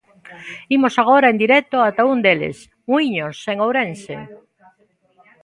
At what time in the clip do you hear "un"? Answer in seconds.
2.13-2.19